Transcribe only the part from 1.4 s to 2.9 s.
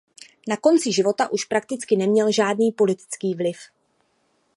prakticky neměl žádný